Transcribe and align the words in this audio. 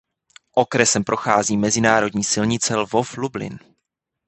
Okresem 0.55 1.03
prochází 1.03 1.57
mezinárodní 1.57 2.23
silnice 2.23 2.75
Lvov–Lublin. 2.75 3.59